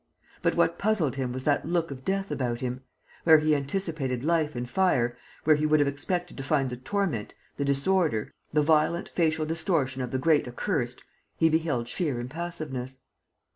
But 0.41 0.55
what 0.55 0.79
puzzled 0.79 1.15
him 1.15 1.31
was 1.31 1.43
that 1.43 1.63
look 1.63 1.91
of 1.91 2.03
death 2.03 2.31
about 2.31 2.59
him: 2.61 2.81
where 3.23 3.37
he 3.37 3.55
anticipated 3.55 4.23
life 4.23 4.55
and 4.55 4.67
fire, 4.67 5.15
where 5.43 5.55
he 5.55 5.67
would 5.67 5.79
have 5.79 5.87
expected 5.87 6.37
to 6.37 6.43
find 6.43 6.71
the 6.71 6.75
torment, 6.77 7.35
the 7.57 7.65
disorder, 7.65 8.33
the 8.51 8.63
violent 8.63 9.09
facial 9.09 9.45
distortion 9.45 10.01
of 10.01 10.09
the 10.09 10.17
great 10.17 10.47
accursed, 10.47 11.03
he 11.37 11.49
beheld 11.49 11.87
sheer 11.87 12.19
impassiveness. 12.19 13.01